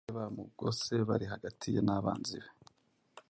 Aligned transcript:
mu 0.05 0.07
ijuru 0.09 0.15
bari 0.15 0.25
bamugose 0.27 0.93
bari 1.09 1.25
hagati 1.33 1.65
ye 1.73 1.81
n’abanzi 1.83 2.37
be. 2.43 2.49